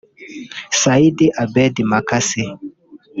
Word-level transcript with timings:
Saidi 0.79 1.25
Abed 1.43 1.75
Makasi 1.91 2.45